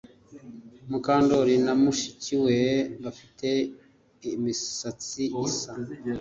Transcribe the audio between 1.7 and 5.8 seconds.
mushiki we bafite imisatsi isa